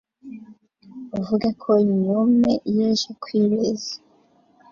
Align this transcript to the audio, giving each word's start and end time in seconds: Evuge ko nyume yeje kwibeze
Evuge 1.19 1.49
ko 1.61 1.71
nyume 2.01 2.51
yeje 2.75 3.09
kwibeze 3.21 3.93